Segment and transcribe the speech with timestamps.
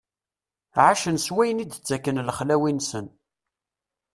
[0.85, 3.07] Ɛacen s wayen i d-ttakken lexlawi-nsen.